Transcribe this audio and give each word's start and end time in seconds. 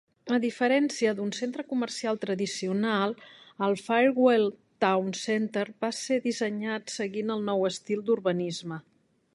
A 0.35 0.37
diferència 0.43 1.11
d'un 1.17 1.33
centre 1.39 1.65
comercial 1.73 2.17
tradicional, 2.23 3.13
Firewheel 3.83 4.49
Town 4.87 5.13
Center 5.27 5.67
va 5.87 5.93
ser 5.99 6.19
dissenyat 6.27 6.97
seguint 6.97 7.35
el 7.37 7.45
nou 7.53 7.69
estil 7.73 8.05
d'urbanisme. 8.09 8.85